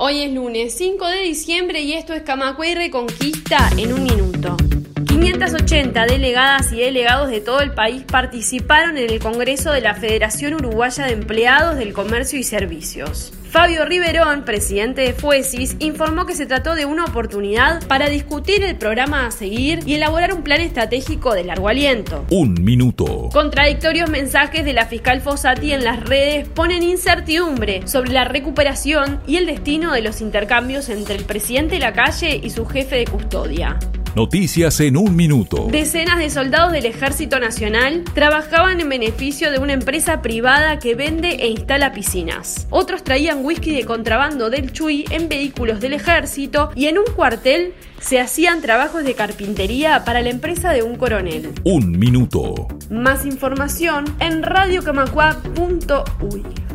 [0.00, 4.56] Hoy es lunes 5 de diciembre y esto es Camacue Reconquista en un minuto.
[5.20, 10.54] 580 delegadas y delegados de todo el país participaron en el Congreso de la Federación
[10.54, 13.32] Uruguaya de Empleados del Comercio y Servicios.
[13.50, 18.76] Fabio Riverón, presidente de FUESIS, informó que se trató de una oportunidad para discutir el
[18.76, 22.24] programa a seguir y elaborar un plan estratégico de largo aliento.
[22.30, 23.30] Un minuto.
[23.32, 29.36] Contradictorios mensajes de la fiscal Fossati en las redes ponen incertidumbre sobre la recuperación y
[29.36, 33.06] el destino de los intercambios entre el presidente de la calle y su jefe de
[33.06, 33.78] custodia.
[34.14, 35.68] Noticias en un minuto.
[35.70, 41.28] Decenas de soldados del Ejército Nacional trabajaban en beneficio de una empresa privada que vende
[41.28, 42.66] e instala piscinas.
[42.70, 47.74] Otros traían whisky de contrabando del Chuy en vehículos del ejército y en un cuartel
[48.00, 51.52] se hacían trabajos de carpintería para la empresa de un coronel.
[51.64, 52.66] Un minuto.
[52.90, 56.42] Más información en radiocamacua.uy.